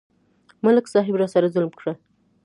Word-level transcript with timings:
ملک 0.63 0.85
صاحب 0.93 1.15
راسره 1.21 1.47
ظلم 1.53 1.71
کړی. 1.79 1.93